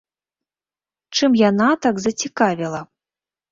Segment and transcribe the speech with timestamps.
[1.19, 2.79] Чым яна так зацікавіла?